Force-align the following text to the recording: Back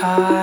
Back 0.00 0.39